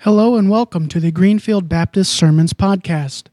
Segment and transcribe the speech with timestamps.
[0.00, 3.24] Hello and welcome to the Greenfield Baptist Sermons Podcast.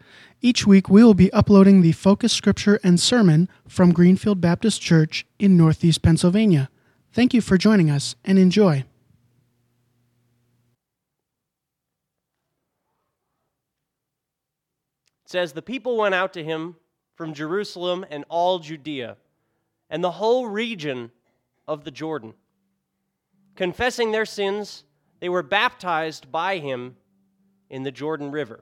[0.42, 5.26] Each week we will be uploading the focus scripture and sermon from Greenfield Baptist Church
[5.38, 6.70] in Northeast Pennsylvania.
[7.12, 8.78] Thank you for joining us and enjoy.
[8.78, 8.86] It
[15.26, 16.78] says, The people went out to him
[17.16, 19.18] from Jerusalem and all Judea
[19.90, 21.12] and the whole region
[21.68, 22.34] of the Jordan.
[23.56, 24.86] Confessing their sins,
[25.24, 26.98] they were baptized by him
[27.70, 28.62] in the Jordan River.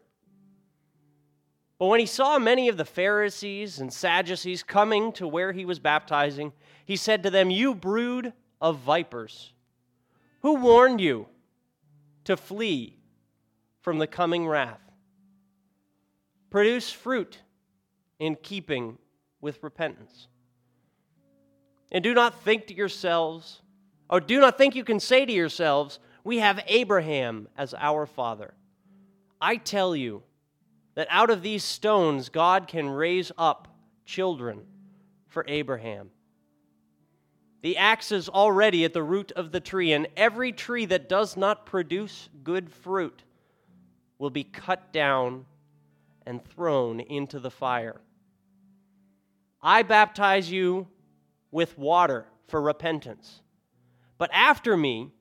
[1.80, 5.80] But when he saw many of the Pharisees and Sadducees coming to where he was
[5.80, 6.54] baptizing,
[6.86, 9.54] he said to them, You brood of vipers,
[10.44, 11.26] who warned you
[12.26, 13.00] to flee
[13.80, 14.92] from the coming wrath?
[16.52, 17.40] Produce fruit
[18.20, 19.00] in keeping
[19.42, 20.28] with repentance.
[21.92, 23.64] And do not think to yourselves,
[24.12, 28.54] or do not think you can say to yourselves, We have Abraham as our father.
[29.40, 30.24] I tell you
[30.96, 33.68] that out of these stones God can raise up
[34.06, 34.62] children
[35.28, 36.12] for Abraham.
[37.62, 41.38] The axe is already at the root of the tree, and every tree that does
[41.38, 43.24] not produce good fruit
[44.18, 45.46] will be cut down
[46.26, 48.02] and thrown into the fire.
[49.62, 50.88] I baptize you
[51.52, 53.42] with water for repentance.
[54.18, 55.12] But after me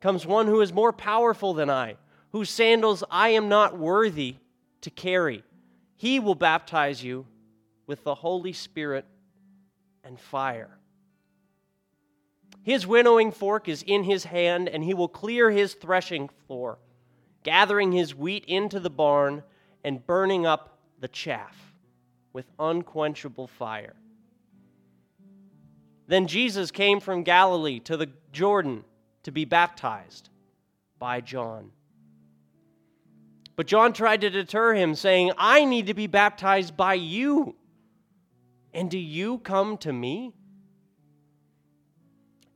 [0.00, 1.96] comes one who is more powerful than I,
[2.32, 4.36] whose sandals I am not worthy
[4.80, 5.44] to carry.
[5.96, 7.26] He will baptize you
[7.86, 9.04] with the Holy Spirit
[10.02, 10.78] and fire.
[12.62, 16.78] His winnowing fork is in his hand, and he will clear his threshing floor,
[17.42, 19.42] gathering his wheat into the barn
[19.82, 21.56] and burning up the chaff
[22.32, 23.94] with unquenchable fire.
[26.06, 28.84] Then Jesus came from Galilee to the Jordan
[29.24, 30.28] to be baptized
[30.98, 31.70] by John.
[33.56, 37.56] But John tried to deter him, saying, I need to be baptized by you.
[38.72, 40.32] And do you come to me?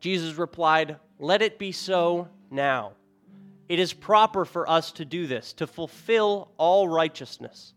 [0.00, 2.92] Jesus replied, Let it be so now.
[3.68, 7.74] It is proper for us to do this, to fulfill all righteousness.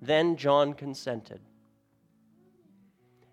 [0.00, 1.40] Then John consented.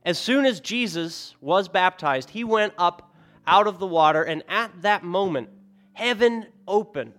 [0.05, 3.08] As soon as Jesus was baptized, he went up
[3.49, 5.49] out of the water, and at that moment,
[5.93, 7.13] heaven opened,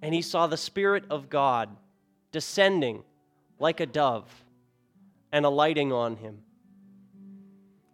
[0.00, 1.68] and he saw the Spirit of God
[2.32, 3.04] descending
[3.58, 4.24] like a dove
[5.30, 6.38] and alighting on him.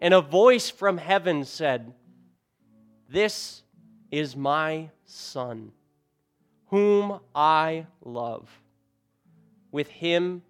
[0.00, 1.92] And a voice from heaven said,
[3.08, 3.62] This
[4.12, 5.72] is my Son,
[6.66, 8.48] whom I love.
[9.72, 10.42] With him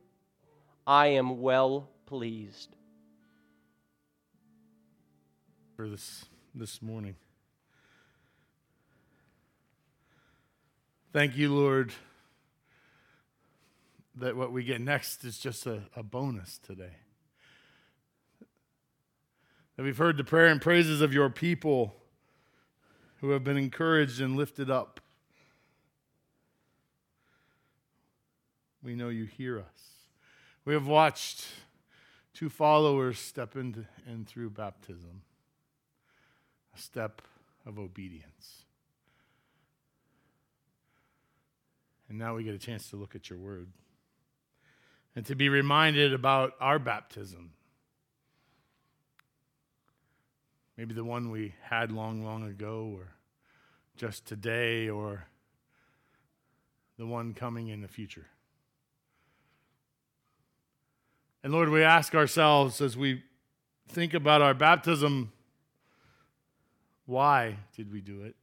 [0.87, 2.77] I am well pleased.
[5.77, 7.17] For this, this morning.
[11.13, 11.93] Thank you, Lord,
[14.17, 16.97] that what we get next is just a, a bonus today.
[19.77, 21.95] That we've heard the prayer and praises of your people
[23.21, 25.01] who have been encouraged and lifted up.
[28.83, 29.65] We know you hear us.
[30.65, 31.47] We have watched
[32.35, 35.23] two followers step into and through baptism,
[36.75, 37.23] a step
[37.67, 38.65] of obedience.
[42.09, 43.69] And now we get a chance to look at your word
[45.15, 47.53] and to be reminded about our baptism.
[50.77, 53.15] Maybe the one we had long, long ago, or
[53.97, 55.27] just today, or
[56.99, 58.27] the one coming in the future.
[61.45, 63.23] And Lord, we ask ourselves as we
[63.89, 65.33] think about our baptism
[67.07, 68.37] why did we do it?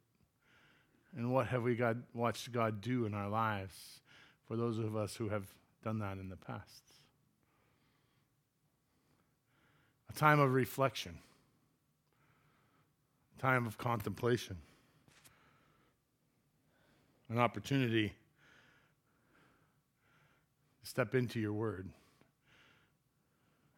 [1.15, 4.01] And what have we God, watched God do in our lives
[4.47, 5.47] for those of us who have
[5.83, 6.83] done that in the past?
[10.09, 11.19] A time of reflection,
[13.37, 14.57] a time of contemplation,
[17.29, 18.13] an opportunity
[20.81, 21.89] to step into your word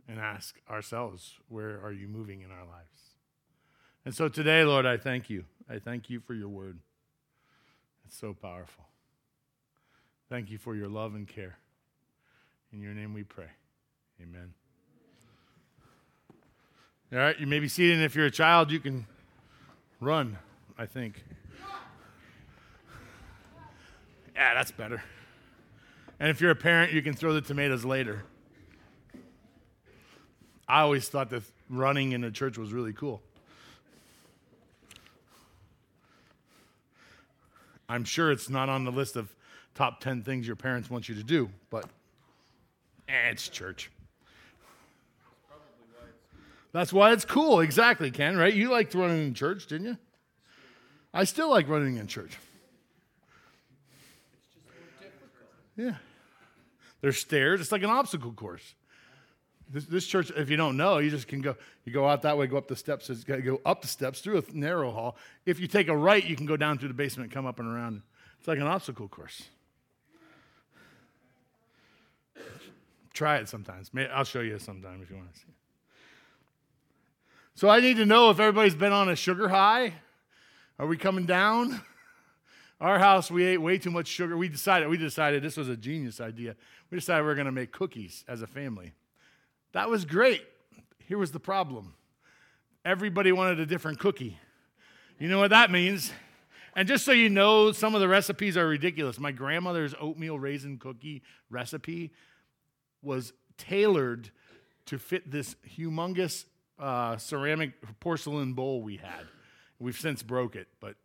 [0.07, 3.10] and ask ourselves, where are you moving in our lives?
[4.06, 5.45] And so today, Lord, I thank you.
[5.69, 6.80] I thank you for your word.
[8.06, 8.86] It's so powerful.
[10.30, 11.57] Thank you for your love and care.
[12.74, 13.50] In your name we pray.
[14.21, 14.53] Amen.
[17.13, 19.06] All right, you may be seated, and if you're a child, you can
[20.00, 20.38] run,
[20.77, 21.24] I think.
[24.33, 25.04] Yeah, that's better.
[26.19, 28.24] And if you're a parent, you can throw the tomatoes later.
[30.68, 33.21] I always thought that running in a church was really cool.
[37.91, 39.35] I'm sure it's not on the list of
[39.75, 41.83] top 10 things your parents want you to do, but
[43.09, 43.91] eh, it's church.
[46.71, 47.59] That's why it's cool.
[47.59, 48.53] Exactly, Ken, right?
[48.53, 49.97] You liked running in church, didn't you?
[51.13, 52.38] I still like running in church.
[55.75, 55.95] Yeah.
[57.01, 57.59] There's stairs.
[57.59, 58.73] It's like an obstacle course.
[59.71, 61.56] This, this, church, if you don't know, you just can go.
[61.85, 63.09] You go out that way, go up the steps.
[63.09, 65.15] It's got to go up the steps through a narrow hall.
[65.45, 67.68] If you take a right, you can go down through the basement, come up and
[67.68, 68.01] around.
[68.39, 69.44] It's like an obstacle course.
[73.13, 73.91] Try it sometimes.
[74.13, 75.45] I'll show you sometime if you want to see.
[77.56, 79.94] So I need to know if everybody's been on a sugar high.
[80.79, 81.81] Are we coming down?
[82.81, 84.35] Our house, we ate way too much sugar.
[84.35, 86.56] We decided, we decided this was a genius idea.
[86.89, 88.94] We decided we were going to make cookies as a family.
[89.73, 90.44] That was great.
[91.00, 91.94] Here was the problem
[92.83, 94.38] everybody wanted a different cookie.
[95.19, 96.12] You know what that means?
[96.75, 99.19] And just so you know, some of the recipes are ridiculous.
[99.19, 102.12] My grandmother's oatmeal raisin cookie recipe
[103.01, 104.31] was tailored
[104.85, 106.45] to fit this humongous
[106.79, 109.25] uh, ceramic porcelain bowl we had.
[109.79, 110.95] We've since broke it, but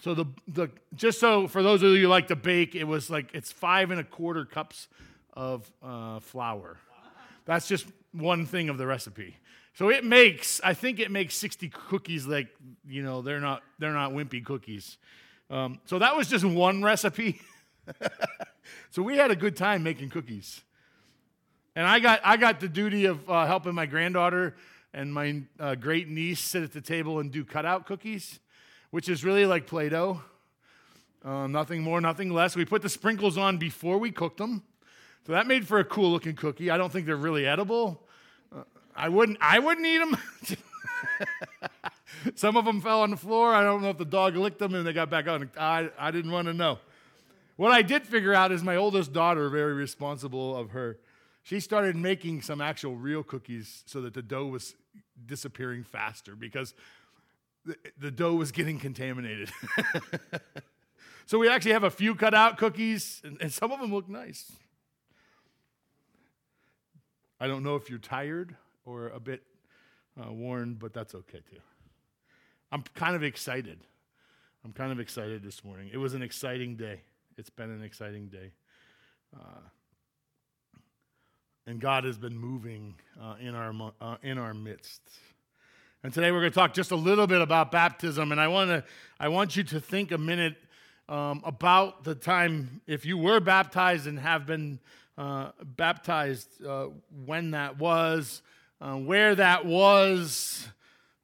[0.00, 3.10] so the the just so for those of you who like to bake, it was
[3.10, 4.88] like it's five and a quarter cups
[5.32, 6.78] of uh, flour.
[7.44, 9.36] That's just one thing of the recipe.
[9.74, 12.48] So it makes, I think it makes 60 cookies like,
[12.86, 14.98] you know, they're not, they're not wimpy cookies.
[15.50, 17.40] Um, so that was just one recipe.
[18.90, 20.62] so we had a good time making cookies.
[21.74, 24.54] And I got, I got the duty of uh, helping my granddaughter
[24.92, 28.38] and my uh, great niece sit at the table and do cutout cookies,
[28.92, 30.22] which is really like Play Doh.
[31.24, 32.54] Uh, nothing more, nothing less.
[32.54, 34.62] We put the sprinkles on before we cooked them.
[35.26, 36.70] So that made for a cool looking cookie.
[36.70, 38.02] I don't think they're really edible.
[38.54, 38.62] Uh,
[38.94, 40.16] I wouldn't I wouldn't eat them.
[42.34, 43.54] Some of them fell on the floor.
[43.54, 45.50] I don't know if the dog licked them and they got back on.
[45.58, 46.78] I, I didn't want to know.
[47.56, 50.98] What I did figure out is my oldest daughter, very responsible of her,
[51.44, 54.74] she started making some actual real cookies so that the dough was
[55.26, 56.74] disappearing faster because
[57.64, 59.50] the, the dough was getting contaminated.
[61.26, 64.08] so we actually have a few cut out cookies, and, and some of them look
[64.08, 64.52] nice.
[67.44, 68.56] I don't know if you're tired
[68.86, 69.42] or a bit
[70.18, 71.60] uh, worn, but that's okay too.
[72.72, 73.80] I'm kind of excited.
[74.64, 75.90] I'm kind of excited this morning.
[75.92, 77.02] It was an exciting day.
[77.36, 78.52] It's been an exciting day.
[79.36, 79.60] Uh,
[81.66, 85.02] and God has been moving uh, in, our, uh, in our midst.
[86.02, 88.32] And today we're going to talk just a little bit about baptism.
[88.32, 88.84] And I, wanna,
[89.20, 90.56] I want you to think a minute
[91.10, 94.78] um, about the time if you were baptized and have been
[95.16, 96.88] uh, baptized, uh,
[97.24, 98.42] when that was,
[98.80, 100.68] uh, where that was,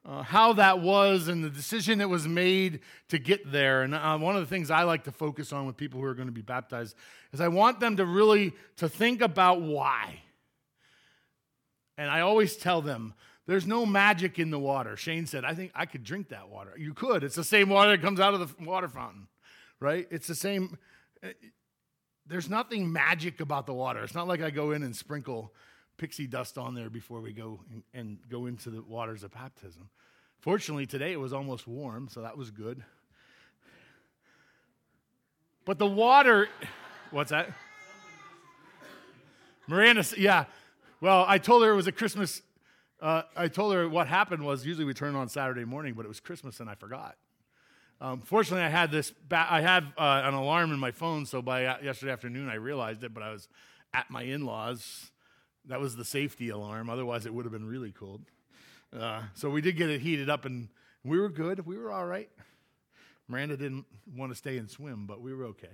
[0.04, 3.82] uh, how that was, and the decision that was made to get there.
[3.82, 6.14] And uh, one of the things I like to focus on with people who are
[6.14, 6.96] going to be baptized
[7.32, 10.22] is I want them to really to think about why.
[11.98, 13.14] And I always tell them,
[13.46, 14.96] there's no magic in the water.
[14.96, 16.72] Shane said, I think I could drink that water.
[16.78, 17.24] You could.
[17.24, 19.26] It's the same water that comes out of the water fountain,
[19.80, 20.06] right?
[20.10, 20.78] It's the same
[22.30, 24.04] there's nothing magic about the water.
[24.04, 25.52] It's not like I go in and sprinkle
[25.96, 29.90] pixie dust on there before we go and, and go into the waters of baptism.
[30.38, 32.82] Fortunately, today it was almost warm, so that was good.
[35.66, 36.48] But the water,
[37.10, 37.50] what's that?
[39.66, 40.44] Miranda, yeah.
[41.00, 42.42] Well, I told her it was a Christmas.
[43.02, 46.08] Uh, I told her what happened was usually we turn on Saturday morning, but it
[46.08, 47.16] was Christmas and I forgot.
[48.00, 49.10] Um, fortunately, I had this.
[49.10, 52.54] Ba- I had uh, an alarm in my phone, so by uh, yesterday afternoon I
[52.54, 53.12] realized it.
[53.12, 53.48] But I was
[53.92, 55.10] at my in-laws.
[55.66, 56.88] That was the safety alarm.
[56.88, 58.22] Otherwise, it would have been really cold.
[58.98, 60.68] Uh, so we did get it heated up, and
[61.04, 61.66] we were good.
[61.66, 62.30] We were all right.
[63.28, 63.84] Miranda didn't
[64.16, 65.68] want to stay and swim, but we were okay.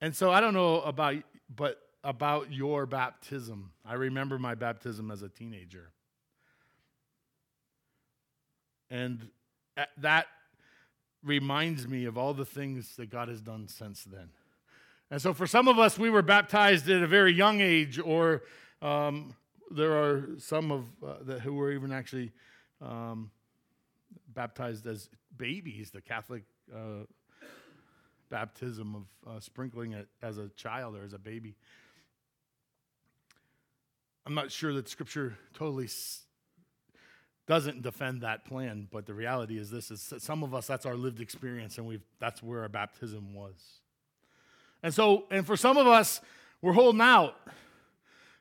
[0.00, 1.16] and so I don't know about,
[1.54, 3.72] but about your baptism.
[3.84, 5.92] I remember my baptism as a teenager.
[8.90, 9.28] And
[9.98, 10.26] that
[11.22, 14.30] reminds me of all the things that God has done since then.
[15.10, 18.42] And so, for some of us, we were baptized at a very young age, or
[18.82, 19.34] um,
[19.70, 22.32] there are some of uh, who were even actually
[22.82, 23.30] um,
[24.34, 25.90] baptized as babies.
[25.90, 27.04] The Catholic uh,
[28.28, 28.94] baptism
[29.26, 31.56] of uh, sprinkling it as a child or as a baby.
[34.26, 35.88] I'm not sure that Scripture totally
[37.48, 40.94] doesn't defend that plan, but the reality is this is some of us that's our
[40.94, 43.54] lived experience and we've that's where our baptism was.
[44.82, 46.20] And so and for some of us
[46.62, 47.34] we're holding out.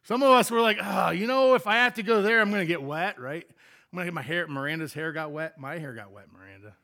[0.03, 2.39] Some of us were like, "Ah, oh, you know, if I have to go there,
[2.39, 3.45] I'm going to get wet, right?
[3.91, 4.47] I'm gonna get my hair.
[4.47, 5.57] Miranda's hair got wet.
[5.57, 6.25] My hair got wet.
[6.31, 6.75] Miranda.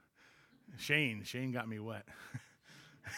[0.77, 1.23] Shane.
[1.23, 2.07] Shane got me wet.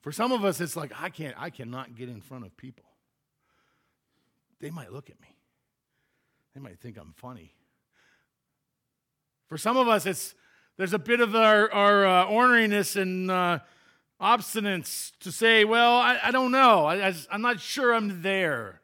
[0.00, 1.34] For some of us, it's like I can't.
[1.38, 2.84] I cannot get in front of people.
[4.58, 5.35] They might look at me.
[6.56, 7.52] They might think I'm funny.
[9.46, 10.34] For some of us, it's
[10.78, 13.58] there's a bit of our, our uh, orneriness and uh,
[14.18, 16.86] obstinance to say, well, I, I don't know.
[16.86, 18.80] I, am not sure I'm there.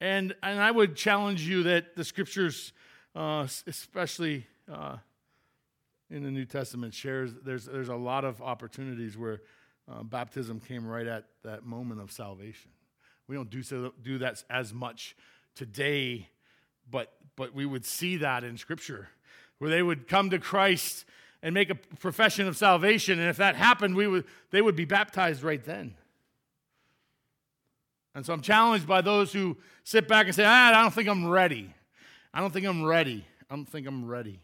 [0.00, 2.72] And, and I would challenge you that the scriptures,
[3.16, 4.98] uh, especially uh,
[6.10, 9.40] in the New Testament, shares there's, there's a lot of opportunities where
[9.90, 12.70] uh, baptism came right at that moment of salvation.
[13.26, 15.16] We don't do, so, do that as much
[15.56, 16.28] today,
[16.90, 19.08] but, but we would see that in Scripture,
[19.58, 21.04] where they would come to Christ
[21.42, 23.18] and make a profession of salvation.
[23.18, 25.94] And if that happened, we would, they would be baptized right then.
[28.14, 31.08] And so I'm challenged by those who sit back and say, ah, I don't think
[31.08, 31.74] I'm ready.
[32.32, 33.26] I don't think I'm ready.
[33.50, 34.40] I don't think I'm ready.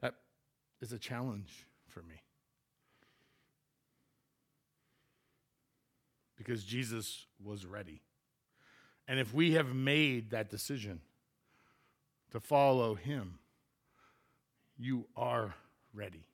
[0.00, 0.14] That
[0.80, 2.20] is a challenge for me.
[6.36, 8.02] Because Jesus was ready.
[9.12, 10.98] And if we have made that decision
[12.30, 13.40] to follow him,
[14.78, 15.54] you are
[15.92, 16.24] ready.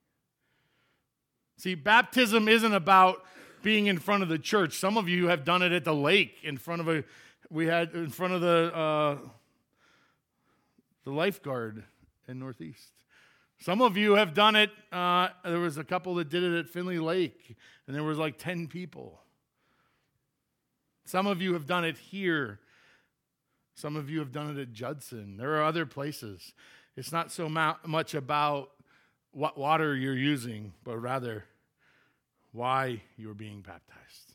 [1.56, 3.24] See, baptism isn't about
[3.64, 4.78] being in front of the church.
[4.78, 7.02] Some of you have done it at the lake in front of a
[7.50, 9.18] we had in front of the uh,
[11.02, 11.82] the lifeguard
[12.28, 12.92] in Northeast.
[13.58, 14.70] Some of you have done it.
[14.92, 17.56] Uh, there was a couple that did it at Findley Lake,
[17.88, 19.18] and there was like ten people.
[21.06, 22.60] Some of you have done it here.
[23.78, 25.36] Some of you have done it at Judson.
[25.36, 26.52] There are other places.
[26.96, 28.70] It's not so much about
[29.30, 31.44] what water you're using, but rather
[32.50, 34.34] why you're being baptized.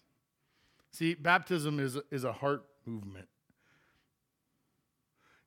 [0.92, 3.28] See, baptism is, is a heart movement.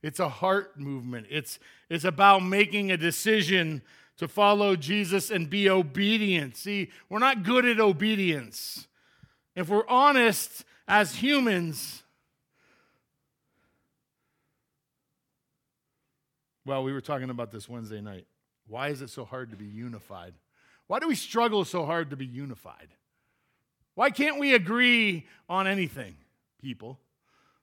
[0.03, 1.29] It's a heart movement.
[1.31, 3.81] It's, it's about making a decision
[4.19, 6.59] to follow Jesus and be obedient.
[6.59, 8.89] See, we're not good at obedience.
[9.55, 12.03] If we're honest as humans,
[16.67, 18.27] Well, we were talking about this Wednesday night.
[18.67, 20.35] Why is it so hard to be unified?
[20.89, 22.89] Why do we struggle so hard to be unified?
[23.95, 26.17] Why can't we agree on anything,
[26.61, 26.99] people?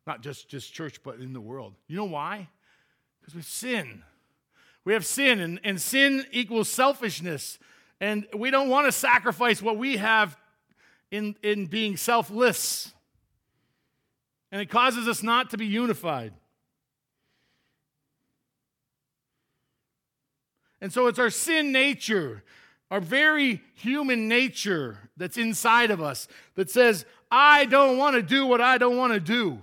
[0.07, 1.74] Not just, just church, but in the world.
[1.89, 2.48] You know why?
[3.19, 4.03] Because we sin.
[4.86, 7.60] We have sin, and, and sin equals selfishness.
[8.00, 10.38] And we don't want to sacrifice what we have
[11.12, 12.93] in, in being selfless.
[14.50, 16.33] And it causes us not to be unified.
[20.83, 22.43] And so it's our sin nature,
[22.91, 28.45] our very human nature that's inside of us that says, I don't want to do
[28.45, 29.61] what I don't want to do.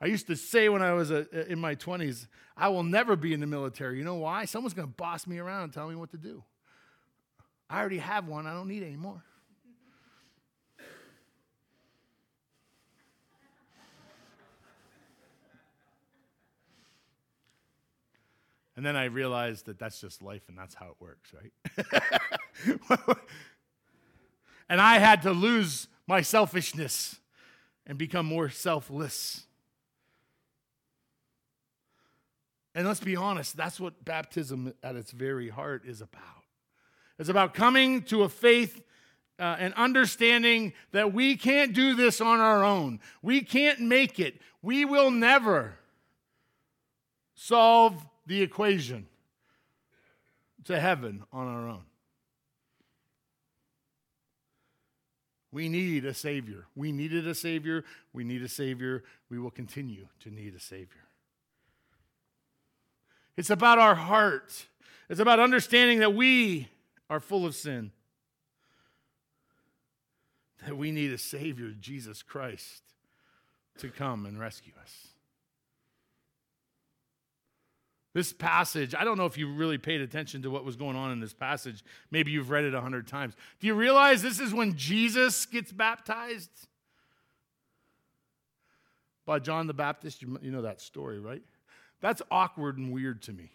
[0.00, 3.16] I used to say when I was a, uh, in my 20s, I will never
[3.16, 3.98] be in the military.
[3.98, 4.44] You know why?
[4.44, 6.44] Someone's going to boss me around and tell me what to do.
[7.68, 9.24] I already have one, I don't need any more.
[18.76, 22.76] And then I realized that that's just life and that's how it works, right?
[24.68, 27.18] and I had to lose my selfishness
[27.86, 29.46] and become more selfless.
[32.74, 36.22] And let's be honest, that's what baptism at its very heart is about.
[37.18, 38.82] It's about coming to a faith
[39.38, 43.00] uh, and understanding that we can't do this on our own.
[43.20, 44.40] We can't make it.
[44.62, 45.78] We will never
[47.34, 49.06] solve the equation
[50.64, 51.84] to heaven on our own.
[55.50, 56.66] We need a Savior.
[56.74, 57.84] We needed a Savior.
[58.12, 59.04] We need a Savior.
[59.28, 61.02] We will continue to need a Savior.
[63.36, 64.66] It's about our heart,
[65.08, 66.68] it's about understanding that we
[67.08, 67.90] are full of sin,
[70.64, 72.82] that we need a Savior, Jesus Christ,
[73.78, 75.11] to come and rescue us.
[78.14, 81.12] This passage, I don't know if you really paid attention to what was going on
[81.12, 81.82] in this passage.
[82.10, 83.34] Maybe you've read it a hundred times.
[83.58, 86.50] Do you realize this is when Jesus gets baptized?
[89.24, 90.20] By John the Baptist.
[90.20, 91.42] You, you know that story, right?
[92.00, 93.50] That's awkward and weird to me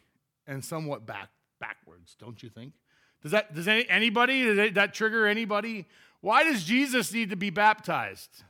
[0.48, 2.74] and somewhat back, backwards, don't you think?
[3.22, 5.86] Does that, does any, anybody, does that trigger anybody?
[6.22, 8.44] Why does Jesus need to be baptized?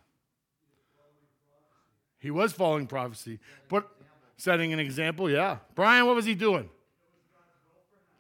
[2.20, 3.40] He was following prophecy.
[3.70, 3.90] But
[4.38, 5.58] setting an example, yeah.
[5.76, 6.70] Brian, what was he doing?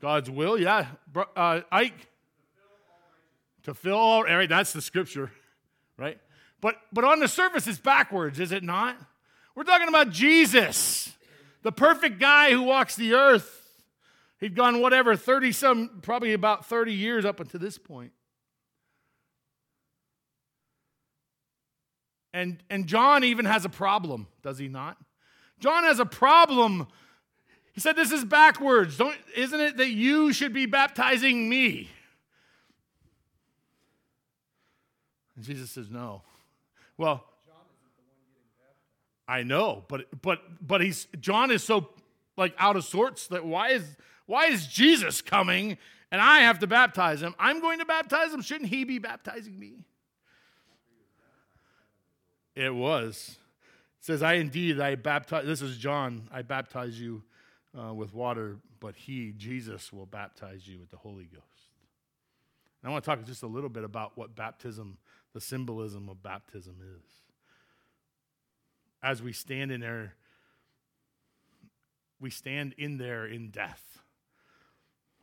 [0.01, 0.87] God's will, yeah.
[1.35, 2.07] Uh, Ike,
[3.63, 5.31] to fill all, right, that's the scripture,
[5.97, 6.19] right?
[6.61, 8.97] But, but on the surface, it's backwards, is it not?
[9.55, 11.15] We're talking about Jesus,
[11.63, 13.53] the perfect guy who walks the earth.
[14.39, 18.11] He'd gone, whatever, 30 some, probably about 30 years up until this point.
[22.33, 24.97] And, and John even has a problem, does he not?
[25.59, 26.87] John has a problem.
[27.73, 28.97] He said, This is backwards.
[28.97, 31.89] Don't, isn't it that you should be baptizing me?
[35.35, 36.23] And Jesus says, No.
[36.97, 39.27] Well, John isn't the one getting baptized.
[39.27, 41.89] I know, but but but he's John is so
[42.35, 43.83] like out of sorts that why is
[44.25, 45.77] why is Jesus coming
[46.11, 47.35] and I have to baptize him?
[47.37, 48.41] I'm going to baptize him.
[48.41, 49.85] Shouldn't he be baptizing me?
[52.55, 53.37] It was.
[53.99, 57.23] Says, I indeed, I baptize, this is John, I baptize you
[57.77, 61.43] uh, with water, but he, Jesus, will baptize you with the Holy Ghost.
[62.81, 64.97] And I want to talk just a little bit about what baptism,
[65.33, 67.11] the symbolism of baptism is.
[69.01, 70.13] As we stand in there,
[72.19, 73.99] we stand in there in death.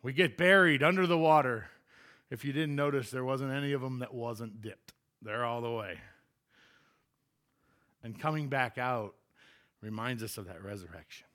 [0.02, 1.68] We get buried under the water.
[2.30, 4.92] If you didn't notice, there wasn't any of them that wasn't dipped.
[5.22, 5.98] They're all the way.
[8.04, 9.14] And coming back out
[9.80, 11.26] reminds us of that resurrection.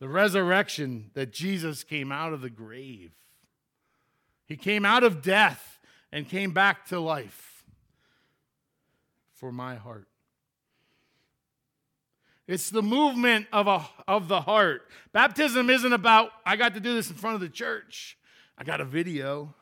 [0.00, 3.12] The resurrection that Jesus came out of the grave.
[4.44, 5.78] He came out of death
[6.12, 7.64] and came back to life
[9.32, 10.08] for my heart.
[12.48, 14.82] It's the movement of, a, of the heart.
[15.12, 18.16] Baptism isn't about, I got to do this in front of the church.
[18.56, 19.54] I got a video.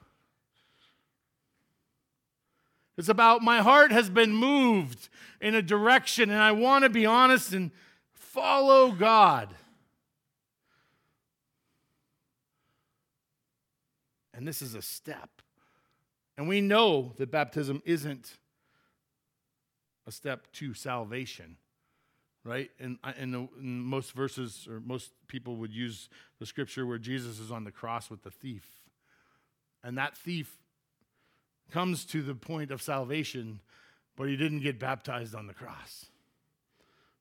[2.97, 5.09] It's about my heart has been moved
[5.41, 7.71] in a direction, and I want to be honest and
[8.15, 9.55] follow God.
[14.33, 15.31] And this is a step.
[16.39, 18.37] And we know that baptism isn't
[20.07, 21.57] a step to salvation
[22.47, 22.71] right?
[22.79, 27.51] And in, in most verses, or most people would use the scripture where Jesus is
[27.51, 28.65] on the cross with the thief.
[29.83, 30.57] And that thief
[31.71, 33.61] comes to the point of salvation,
[34.17, 36.07] but he didn't get baptized on the cross.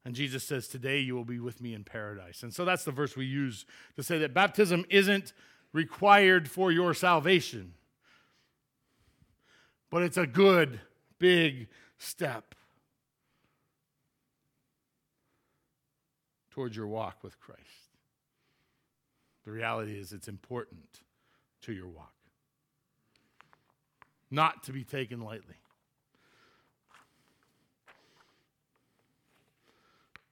[0.04, 2.44] And Jesus says, Today you will be with me in paradise.
[2.44, 5.34] And so that's the verse we use to say that baptism isn't
[5.74, 7.74] required for your salvation,
[9.90, 10.80] but it's a good,
[11.20, 12.56] big step.
[16.56, 17.62] towards your walk with Christ.
[19.44, 21.02] The reality is, it's important
[21.64, 22.14] to your walk,
[24.32, 25.56] not to be taken lightly.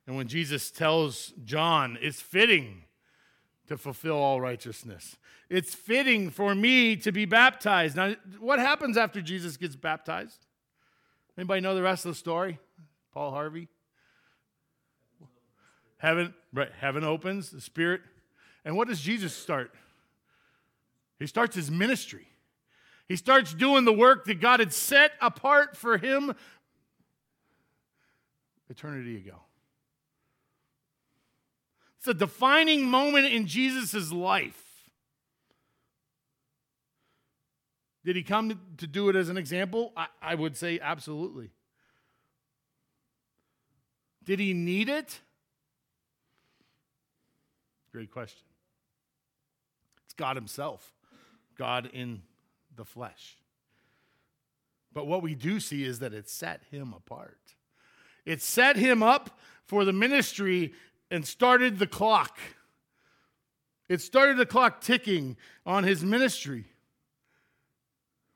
[0.05, 2.83] And when Jesus tells John, it's fitting
[3.67, 5.15] to fulfill all righteousness.
[5.49, 7.95] It's fitting for me to be baptized.
[7.95, 10.45] Now, what happens after Jesus gets baptized?
[11.37, 12.59] Anybody know the rest of the story?
[13.13, 13.69] Paul Harvey?
[15.97, 18.01] Heaven, right, heaven opens, the Spirit.
[18.65, 19.71] And what does Jesus start?
[21.17, 22.27] He starts his ministry.
[23.13, 26.33] He starts doing the work that God had set apart for him
[28.71, 29.35] eternity ago.
[31.99, 34.89] It's a defining moment in Jesus' life.
[38.03, 39.93] Did he come to do it as an example?
[39.95, 41.51] I, I would say absolutely.
[44.23, 45.19] Did he need it?
[47.91, 48.47] Great question.
[50.03, 50.91] It's God Himself,
[51.55, 52.23] God in
[52.75, 53.37] the flesh.
[54.93, 57.39] But what we do see is that it set Him apart.
[58.25, 60.73] It set Him up for the ministry
[61.09, 62.37] and started the clock.
[63.89, 66.65] It started the clock ticking on His ministry,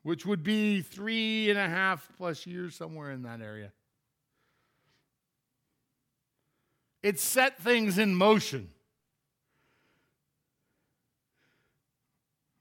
[0.02, 3.72] which would be three and a half plus years, somewhere in that area.
[7.02, 8.70] It set things in motion.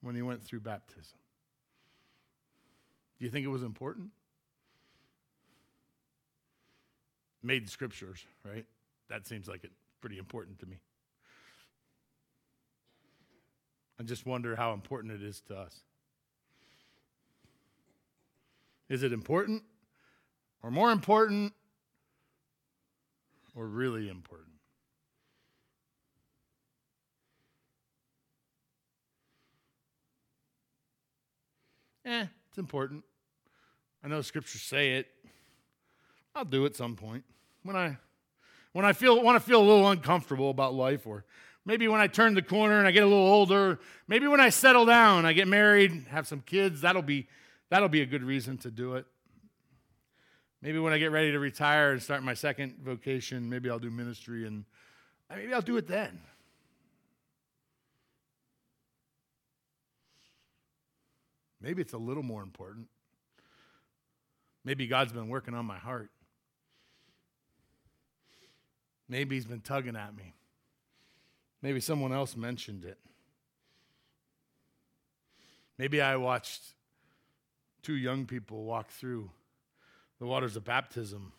[0.07, 1.19] when he went through baptism?
[3.17, 4.09] Do you think it was important?
[7.41, 8.65] Made the scriptures, right?
[9.09, 10.77] That seems like it pretty important to me.
[13.99, 15.81] I just wonder how important it is to us.
[18.89, 19.63] Is it important?
[20.61, 21.53] Or more important?
[23.55, 24.53] Or really important?
[32.05, 32.25] Eh,
[32.57, 33.03] it's important.
[34.03, 35.05] I know scriptures say it.
[36.33, 37.23] I'll do it some point.
[37.61, 37.99] When I
[38.73, 41.23] when I feel want to feel a little uncomfortable about life or
[41.65, 44.49] maybe when I turn the corner and I get a little older, maybe when I
[44.49, 47.27] settle down, I get married, have some kids, that'll be
[47.69, 49.05] that'll be a good reason to do it.
[50.63, 53.91] Maybe when I get ready to retire and start my second vocation, maybe I'll do
[53.91, 54.65] ministry and
[55.29, 56.21] maybe I'll do it then.
[61.61, 62.87] Maybe it's a little more important.
[64.63, 66.11] Maybe God's been working on my heart.
[69.09, 70.33] Maybe He's been tugging at me.
[71.61, 72.97] Maybe someone else mentioned it.
[75.77, 76.61] Maybe I watched
[77.81, 79.29] two young people walk through
[80.19, 81.31] the waters of baptism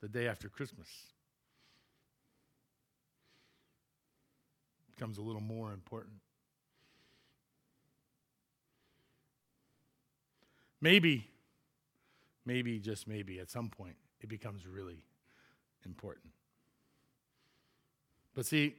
[0.00, 0.88] the day after Christmas.
[4.88, 6.14] It becomes a little more important.
[10.86, 11.26] Maybe,
[12.44, 15.02] maybe, just maybe, at some point, it becomes really
[15.84, 16.32] important.
[18.36, 18.76] But see,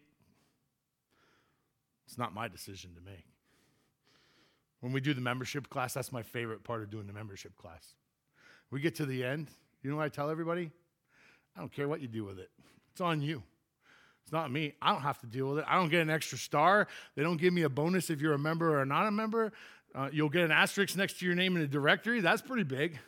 [2.05, 3.25] it's not my decision to make.
[4.79, 7.95] When we do the membership class, that's my favorite part of doing the membership class.
[8.71, 9.49] We get to the end,
[9.83, 10.71] you know what I tell everybody?
[11.57, 12.49] I don't care what you do with it,
[12.93, 13.43] it's on you.
[14.23, 14.73] It's not me.
[14.81, 15.65] I don't have to deal with it.
[15.69, 16.89] I don't get an extra star.
[17.15, 19.53] They don't give me a bonus if you're a member or not a member.
[19.97, 22.19] Uh, you'll get an asterisk next to your name in a directory.
[22.19, 22.99] That's pretty big.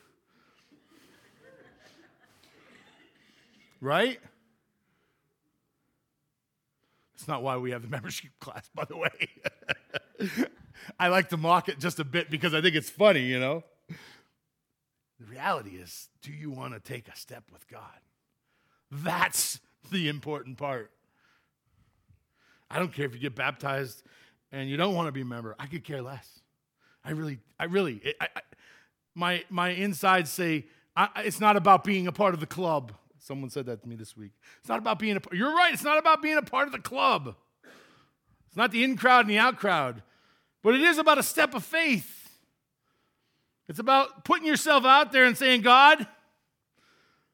[3.79, 4.19] right?
[7.13, 10.47] It's not why we have the membership class, by the way.
[10.99, 13.63] I like to mock it just a bit because I think it's funny, you know?
[13.87, 17.99] The reality is, do you want to take a step with God?
[18.89, 19.59] That's
[19.91, 20.89] the important part.
[22.71, 24.01] I don't care if you get baptized
[24.51, 25.55] and you don't want to be a member.
[25.59, 26.39] I could care less.
[27.03, 28.41] I really, I really, I, I,
[29.15, 32.91] my my insides say I, it's not about being a part of the club.
[33.19, 34.31] Someone said that to me this week.
[34.59, 35.19] It's not about being a.
[35.19, 35.35] Part.
[35.35, 35.73] You're right.
[35.73, 37.35] It's not about being a part of the club.
[38.47, 40.01] It's not the in crowd and the out crowd,
[40.63, 42.15] but it is about a step of faith.
[43.67, 46.07] It's about putting yourself out there and saying, God,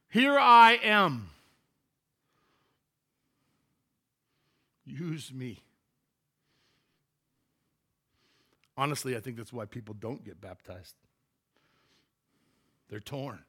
[0.10, 1.30] here I am.
[4.86, 5.65] Use me.
[8.78, 10.96] Honestly, I think that's why people don't get baptized.
[12.90, 13.40] They're torn.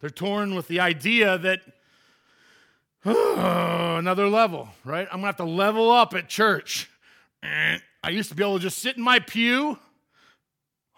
[0.00, 1.60] They're torn with the idea that
[3.04, 5.06] oh, another level, right?
[5.06, 6.90] I'm going to have to level up at church.
[7.42, 9.78] I used to be able to just sit in my pew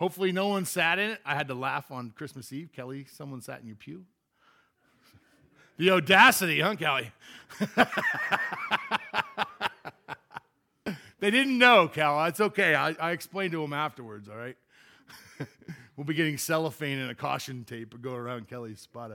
[0.00, 1.20] Hopefully, no one sat in it.
[1.26, 2.70] I had to laugh on Christmas Eve.
[2.72, 4.04] Kelly, someone sat in your pew.
[5.76, 7.10] The audacity, huh, Kelly?
[11.20, 12.24] they didn't know, Cal.
[12.26, 12.74] It's okay.
[12.74, 14.56] I, I explained to them afterwards, all right?
[15.96, 19.12] we'll be getting cellophane and a caution tape to go around Kelly's spot.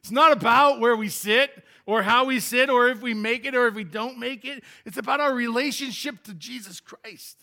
[0.00, 3.54] It's not about where we sit or how we sit or if we make it
[3.54, 4.64] or if we don't make it.
[4.84, 7.38] It's about our relationship to Jesus Christ.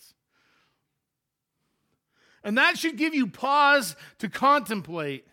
[2.42, 5.26] And that should give you pause to contemplate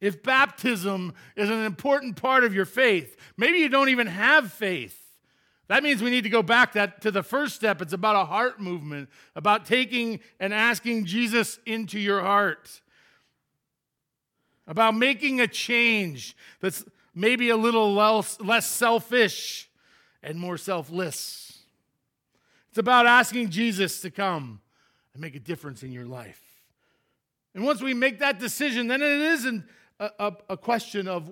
[0.00, 3.16] if baptism is an important part of your faith.
[3.36, 5.07] Maybe you don't even have faith.
[5.68, 7.82] That means we need to go back that to the first step.
[7.82, 12.80] It's about a heart movement, about taking and asking Jesus into your heart.
[14.66, 19.68] About making a change that's maybe a little less, less selfish
[20.22, 21.62] and more selfless.
[22.70, 24.60] It's about asking Jesus to come
[25.12, 26.42] and make a difference in your life.
[27.54, 29.64] And once we make that decision, then it isn't
[30.00, 31.30] a, a, a question of,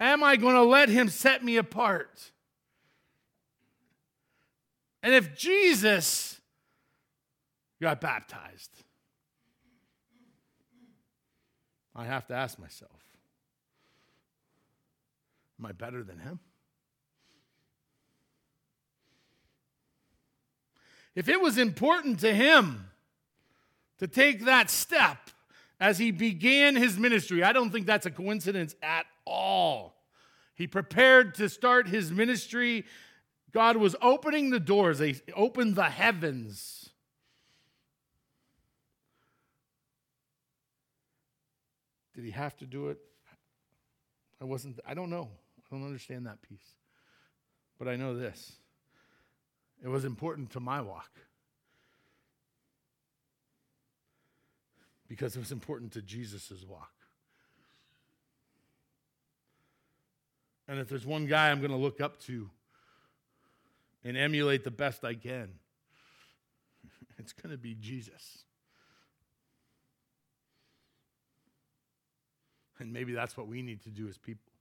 [0.00, 2.32] am I going to let him set me apart?
[5.02, 6.40] And if Jesus
[7.80, 8.70] got baptized,
[11.94, 13.00] I have to ask myself,
[15.58, 16.40] am I better than him?
[21.14, 22.88] If it was important to him
[23.98, 25.30] to take that step
[25.80, 27.42] as he began his ministry.
[27.42, 29.94] I don't think that's a coincidence at all.
[30.54, 32.84] He prepared to start his ministry.
[33.52, 36.90] God was opening the doors, He opened the heavens.
[42.14, 42.98] Did he have to do it?
[44.40, 45.28] I wasn't, I don't know.
[45.58, 46.74] I don't understand that piece.
[47.78, 48.54] But I know this
[49.84, 51.10] it was important to my walk.
[55.08, 56.92] because it was important to Jesus' walk.
[60.68, 62.50] And if there's one guy I'm going to look up to
[64.04, 65.50] and emulate the best I can,
[67.18, 68.44] it's going to be Jesus.
[72.78, 74.52] And maybe that's what we need to do as people.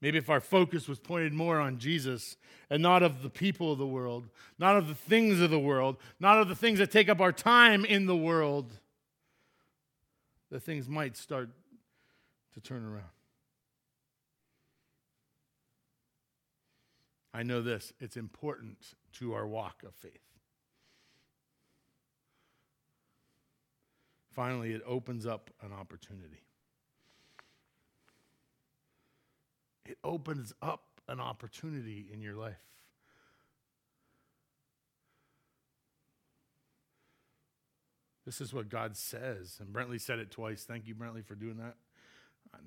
[0.00, 2.36] Maybe if our focus was pointed more on Jesus
[2.68, 5.96] and not of the people of the world, not of the things of the world,
[6.20, 8.72] not of the things that take up our time in the world
[10.50, 11.48] that things might start
[12.54, 13.15] to turn around.
[17.36, 20.12] I know this it's important to our walk of faith.
[24.32, 26.40] Finally, it opens up an opportunity.
[29.84, 32.56] It opens up an opportunity in your life.
[38.24, 39.58] This is what God says.
[39.60, 40.64] And Brentley said it twice.
[40.64, 41.74] Thank you, Brentley, for doing that.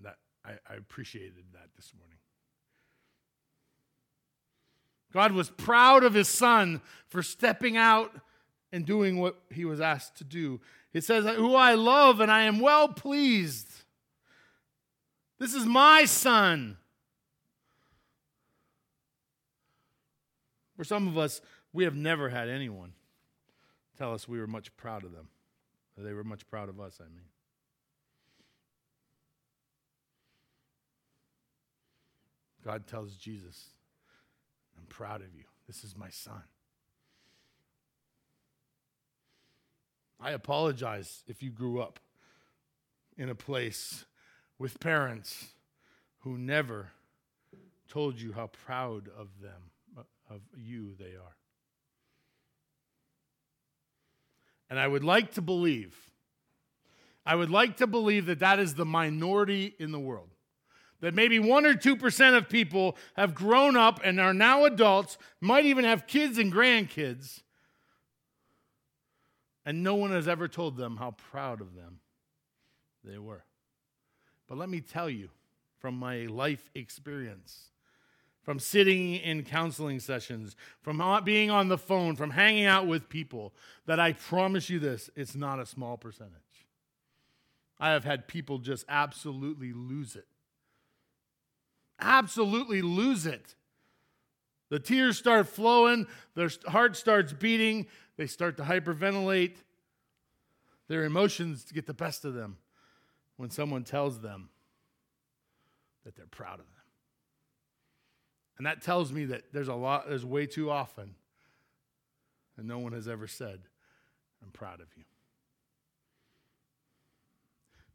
[0.03, 2.19] That I, I appreciated that this morning.
[5.13, 8.13] God was proud of his son for stepping out
[8.71, 10.59] and doing what he was asked to do.
[10.93, 13.67] It says, Who I love and I am well pleased.
[15.39, 16.77] This is my son.
[20.75, 21.41] For some of us,
[21.73, 22.93] we have never had anyone
[23.99, 25.27] tell us we were much proud of them.
[25.97, 27.25] They were much proud of us, I mean.
[32.63, 33.71] God tells Jesus,
[34.79, 35.43] I'm proud of you.
[35.67, 36.41] This is my son.
[40.21, 41.99] I apologize if you grew up
[43.17, 44.05] in a place
[44.57, 45.47] with parents
[46.19, 46.91] who never
[47.89, 51.35] told you how proud of them, of you they are.
[54.69, 55.97] And I would like to believe,
[57.25, 60.29] I would like to believe that that is the minority in the world.
[61.01, 65.65] That maybe 1 or 2% of people have grown up and are now adults, might
[65.65, 67.41] even have kids and grandkids,
[69.65, 71.99] and no one has ever told them how proud of them
[73.03, 73.43] they were.
[74.47, 75.29] But let me tell you
[75.77, 77.69] from my life experience,
[78.41, 83.53] from sitting in counseling sessions, from being on the phone, from hanging out with people,
[83.85, 86.33] that I promise you this it's not a small percentage.
[87.79, 90.27] I have had people just absolutely lose it
[91.99, 93.55] absolutely lose it.
[94.69, 99.55] The tears start flowing, their heart starts beating, they start to hyperventilate.
[100.87, 102.57] Their emotions get the best of them
[103.37, 104.49] when someone tells them
[106.03, 106.83] that they're proud of them.
[108.57, 111.15] And that tells me that there's a lot, there's way too often,
[112.57, 113.61] and no one has ever said,
[114.43, 115.03] I'm proud of you.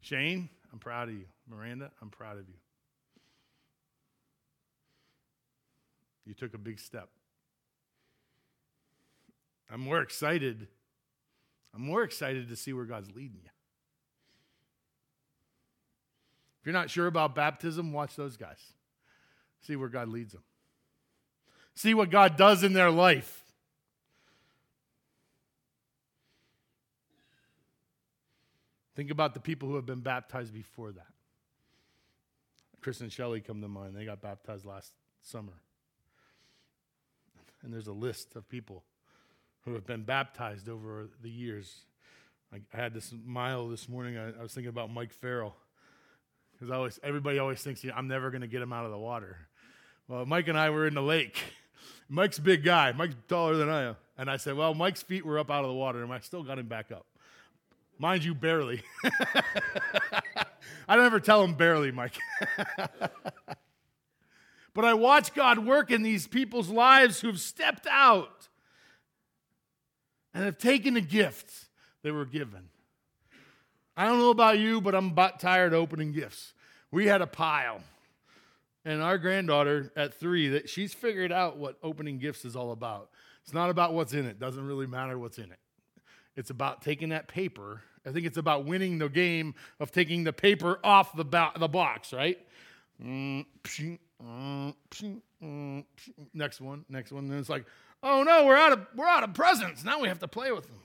[0.01, 1.25] Shane, I'm proud of you.
[1.47, 2.55] Miranda, I'm proud of you.
[6.25, 7.09] You took a big step.
[9.71, 10.67] I'm more excited.
[11.73, 13.49] I'm more excited to see where God's leading you.
[16.59, 18.59] If you're not sure about baptism, watch those guys.
[19.61, 20.43] See where God leads them.
[21.75, 23.43] See what God does in their life.
[28.95, 31.07] Think about the people who have been baptized before that.
[32.81, 33.95] Chris and Shelley come to mind.
[33.95, 35.53] They got baptized last summer
[37.65, 38.83] and there's a list of people
[39.65, 41.81] who have been baptized over the years.
[42.53, 44.17] I, I had this mile this morning.
[44.17, 45.55] I, I, was thinking about Mike Farrell
[46.53, 49.37] because always everybody always thinks I'm never going to get him out of the water.
[50.07, 51.41] Well, Mike and I were in the lake.
[52.07, 52.91] Mike's a big guy.
[52.91, 53.95] Mike's taller than I am.
[54.17, 56.43] And I said, Well, Mike's feet were up out of the water, and I still
[56.43, 57.07] got him back up.
[57.97, 58.83] Mind you, barely.
[60.87, 62.17] I don't ever tell him barely, Mike.
[64.75, 68.49] But I watch God work in these people's lives who've stepped out
[70.33, 71.51] and have taken a gift
[72.03, 72.69] they were given.
[73.97, 76.53] I don't know about you, but I'm about tired of opening gifts.
[76.91, 77.79] We had a pile.
[78.83, 83.09] And our granddaughter at three, that she's figured out what opening gifts is all about.
[83.43, 84.39] It's not about what's in it.
[84.39, 85.59] Doesn't really matter what's in it.
[86.35, 87.81] It's about taking that paper.
[88.05, 91.23] I think it's about winning the game of taking the paper off the,
[91.57, 92.37] the box, right?
[93.03, 93.45] Mm,
[94.23, 94.73] Mm,
[95.43, 95.85] mm,
[96.33, 97.25] next one, next one.
[97.25, 97.65] And it's like,
[98.01, 99.83] oh no, we're out of we're out of presents.
[99.83, 100.79] Now we have to play with them.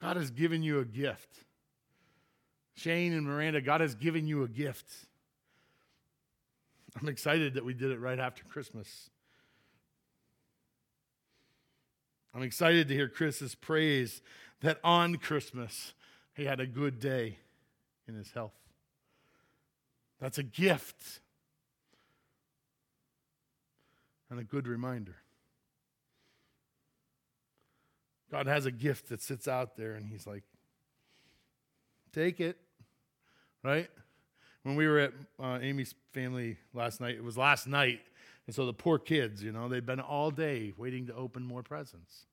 [0.00, 1.44] God has given you a gift.
[2.74, 4.90] Shane and Miranda, God has given you a gift.
[7.00, 9.10] I'm excited that we did it right after Christmas.
[12.34, 14.22] I'm excited to hear Chris's praise
[14.60, 15.94] that on Christmas
[16.34, 17.38] he had a good day
[18.08, 18.59] in his health.
[20.20, 21.20] That's a gift
[24.30, 25.16] and a good reminder.
[28.30, 30.44] God has a gift that sits out there, and He's like,
[32.12, 32.56] take it,
[33.64, 33.88] right?
[34.62, 38.00] When we were at uh, Amy's family last night, it was last night,
[38.46, 41.62] and so the poor kids, you know, they've been all day waiting to open more
[41.62, 42.26] presents.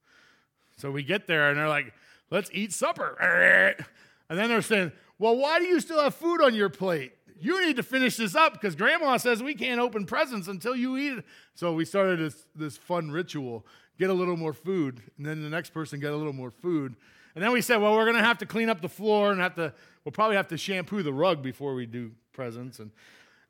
[0.78, 1.93] So we get there and they're like,
[2.30, 3.76] let's eat supper.
[4.30, 7.13] And then they're saying, well, why do you still have food on your plate?
[7.40, 10.98] You need to finish this up because grandma says we can't open presents until you
[10.98, 11.26] eat it.
[11.54, 13.66] So we started this, this fun ritual
[13.98, 15.02] get a little more food.
[15.18, 16.96] And then the next person get a little more food.
[17.36, 19.42] And then we said, well, we're going to have to clean up the floor and
[19.42, 22.80] have to, we'll probably have to shampoo the rug before we do presents.
[22.80, 22.92] And,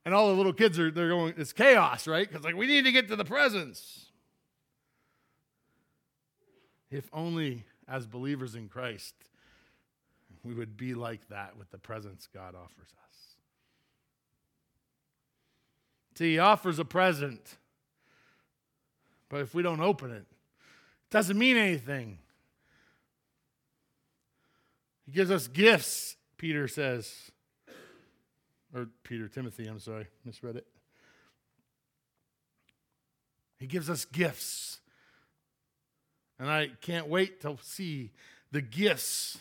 [0.06, 2.28] and all the little kids are, they're going, it's chaos, right?
[2.28, 4.06] Because like, we need to get to the presents.
[6.90, 9.14] If only as believers in Christ,
[10.44, 13.36] we would be like that with the presents God offers us.
[16.16, 17.58] See, He offers a present,
[19.30, 22.20] but if we don't open it, it doesn't mean anything.
[25.06, 27.32] He gives us gifts, Peter says.
[28.76, 30.68] Or Peter, Timothy, I'm sorry, misread it.
[33.58, 34.80] He gives us gifts.
[36.40, 38.12] And I can't wait to see
[38.52, 39.40] the gifts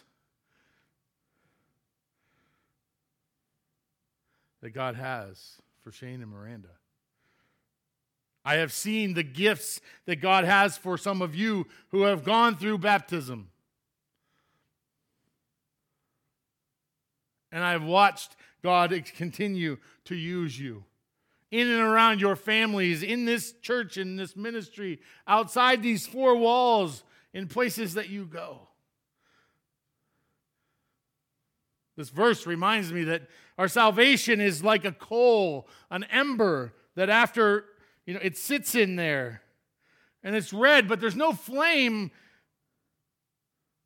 [4.63, 6.69] that God has for Shane and Miranda.
[8.45, 12.57] I have seen the gifts that God has for some of you who have gone
[12.57, 13.49] through baptism.
[17.51, 20.85] And I've watched God continue to use you
[21.51, 27.05] in and around your families, in this church, in this ministry, outside these four walls,
[27.33, 28.69] in places that you go.
[31.97, 33.23] This verse reminds me that
[33.57, 37.65] our salvation is like a coal, an ember that after,
[38.05, 39.43] you know, it sits in there
[40.23, 42.11] and it's red, but there's no flame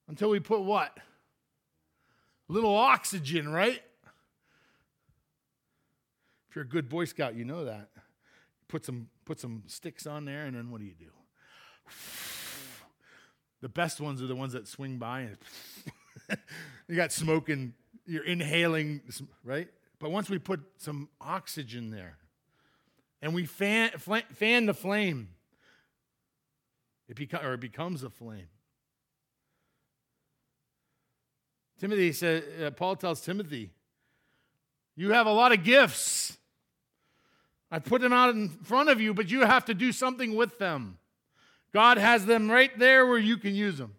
[0.09, 0.99] until we put what?
[2.49, 3.81] A little oxygen, right?
[6.49, 7.91] If you're a good Boy Scout, you know that.
[8.67, 11.07] Put some, put some sticks on there, and then what do you do?
[13.61, 15.37] The best ones are the ones that swing by and
[16.89, 17.75] you got smoke and
[18.11, 19.03] you're inhaling,
[19.45, 19.69] right?
[20.01, 22.17] But once we put some oxygen there
[23.23, 25.29] and we fan, fan the flame,
[27.09, 28.49] it, beca- or it becomes a flame.
[31.79, 33.71] Timothy said, uh, Paul tells Timothy,
[34.97, 36.37] you have a lot of gifts.
[37.71, 40.59] I put them out in front of you, but you have to do something with
[40.59, 40.99] them.
[41.73, 43.95] God has them right there where you can use them.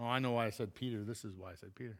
[0.00, 1.02] Oh, I know why I said Peter.
[1.02, 1.98] This is why I said Peter.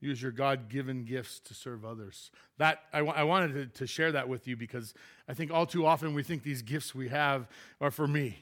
[0.00, 2.30] Use your God given gifts to serve others.
[2.58, 4.94] That I, w- I wanted to, to share that with you because
[5.28, 7.48] I think all too often we think these gifts we have
[7.80, 8.38] are for me.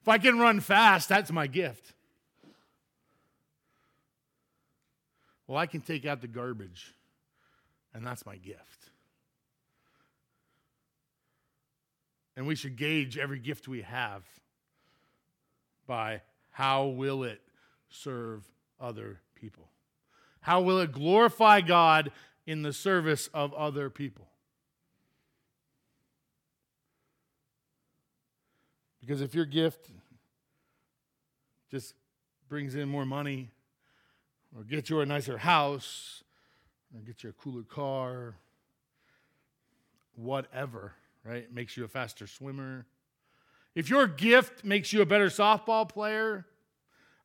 [0.00, 1.92] If I can run fast, that's my gift.
[5.46, 6.94] Well, I can take out the garbage,
[7.92, 8.90] and that's my gift.
[12.36, 14.22] And we should gauge every gift we have
[15.88, 16.20] by
[16.50, 17.40] how will it
[17.90, 18.44] serve
[18.80, 19.68] other people?
[20.40, 22.12] How will it glorify God
[22.46, 24.28] in the service of other people?
[29.00, 29.90] Because if your gift
[31.70, 31.94] just
[32.48, 33.50] brings in more money,
[34.56, 36.22] or gets you a nicer house,
[36.94, 38.36] or gets you a cooler car,
[40.14, 40.92] whatever,
[41.24, 41.52] right?
[41.52, 42.86] Makes you a faster swimmer
[43.78, 46.44] if your gift makes you a better softball player,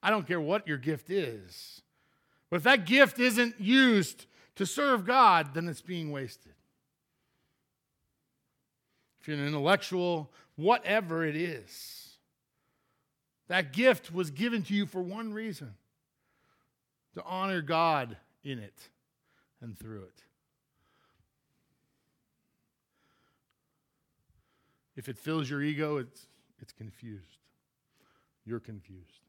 [0.04, 1.82] I don't care what your gift is.
[2.52, 6.54] But if that gift isn't used to serve God, then it's being wasted.
[9.20, 12.18] If you're an intellectual, whatever it is,
[13.48, 15.74] that gift was given to you for one reason
[17.16, 18.89] to honor God in it
[19.60, 20.24] and through it.
[24.96, 26.28] If it fills your ego, it's
[26.63, 27.39] it's confused.
[28.45, 29.19] You're confused.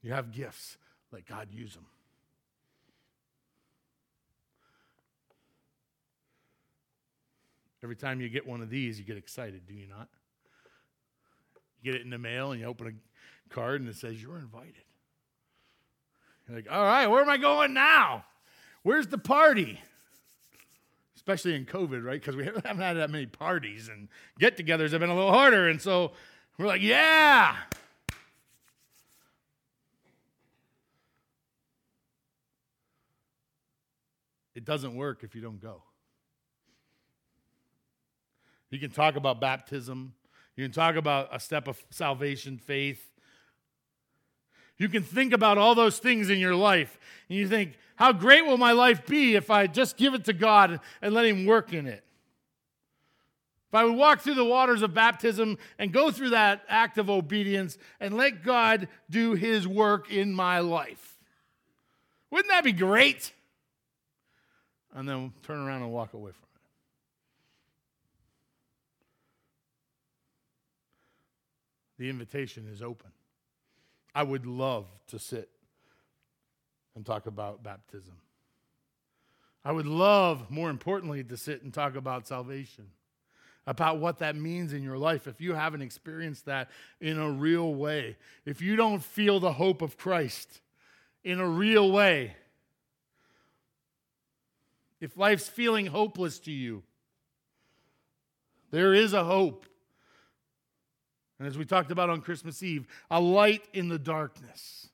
[0.00, 0.78] You have gifts.
[1.10, 1.86] Let God use them.
[7.82, 10.08] Every time you get one of these, you get excited, do you not?
[11.82, 14.38] You get it in the mail and you open a card and it says, You're
[14.38, 14.84] invited.
[16.46, 18.24] You're like, All right, where am I going now?
[18.84, 19.80] Where's the party?
[21.22, 22.20] Especially in COVID, right?
[22.20, 24.08] Because we haven't had that many parties and
[24.40, 25.68] get togethers have been a little harder.
[25.68, 26.12] And so
[26.58, 27.56] we're like, yeah.
[34.56, 35.84] It doesn't work if you don't go.
[38.70, 40.14] You can talk about baptism,
[40.56, 43.11] you can talk about a step of salvation, faith.
[44.82, 48.44] You can think about all those things in your life, and you think, how great
[48.44, 51.72] will my life be if I just give it to God and let Him work
[51.72, 52.02] in it?
[53.68, 57.08] If I would walk through the waters of baptism and go through that act of
[57.08, 61.16] obedience and let God do his work in my life.
[62.30, 63.32] Wouldn't that be great?
[64.94, 66.48] And then turn around and walk away from
[71.98, 72.02] it.
[72.02, 73.12] The invitation is open.
[74.14, 75.48] I would love to sit
[76.94, 78.14] and talk about baptism.
[79.64, 82.88] I would love, more importantly, to sit and talk about salvation,
[83.66, 85.26] about what that means in your life.
[85.26, 89.80] If you haven't experienced that in a real way, if you don't feel the hope
[89.80, 90.60] of Christ
[91.22, 92.34] in a real way,
[95.00, 96.82] if life's feeling hopeless to you,
[98.70, 99.66] there is a hope.
[101.42, 104.86] And as we talked about on Christmas Eve, a light in the darkness.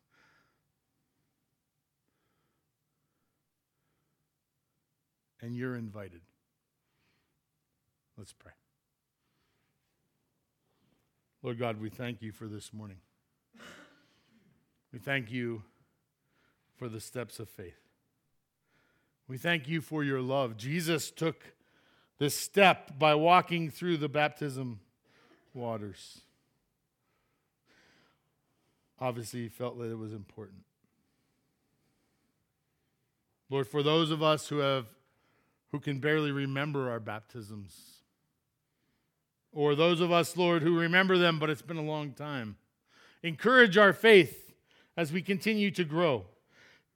[5.42, 6.22] And you're invited.
[8.16, 8.52] Let's pray.
[11.42, 12.96] Lord God, we thank you for this morning.
[14.90, 15.64] We thank you
[16.78, 17.82] for the steps of faith.
[19.28, 20.56] We thank you for your love.
[20.56, 21.52] Jesus took
[22.16, 24.80] this step by walking through the baptism
[25.52, 26.22] waters.
[29.00, 30.64] Obviously, he felt that it was important.
[33.50, 34.86] Lord, for those of us who have
[35.70, 37.98] who can barely remember our baptisms,
[39.52, 42.56] or those of us, Lord, who remember them, but it's been a long time,
[43.22, 44.54] encourage our faith
[44.96, 46.24] as we continue to grow.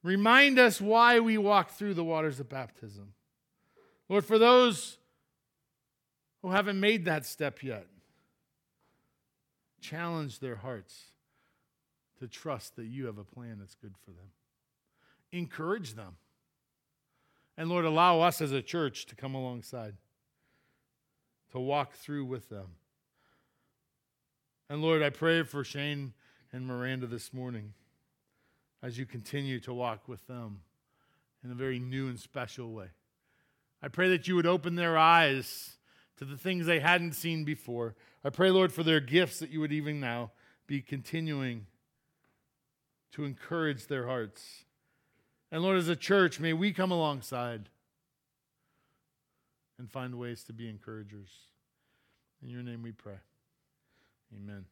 [0.03, 3.13] Remind us why we walk through the waters of baptism.
[4.09, 4.97] Lord, for those
[6.41, 7.87] who haven't made that step yet,
[9.83, 11.12] challenge their hearts
[12.23, 14.31] to trust that you have a plan that's good for them.
[15.33, 16.14] Encourage them.
[17.59, 19.95] And Lord, allow us as a church to come alongside,
[21.51, 22.77] to walk through with them.
[24.70, 26.12] And Lord, I pray for Shane
[26.53, 27.73] and Miranda this morning
[28.85, 30.61] as you continue to walk with them
[31.43, 32.87] in a very new and special way.
[33.83, 35.73] I pray that you would open their eyes
[36.18, 37.97] to the things they hadn't seen before.
[38.25, 40.31] I pray, Lord, for their gifts that you would even now
[40.68, 41.66] be continuing
[43.13, 44.65] to encourage their hearts.
[45.51, 47.69] And Lord, as a church, may we come alongside
[49.79, 51.31] and find ways to be encouragers.
[52.43, 53.19] In your name we pray.
[54.35, 54.65] Amen.